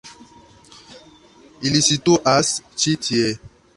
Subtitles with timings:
[1.71, 2.51] Ili situas
[2.85, 3.29] ĉi tie.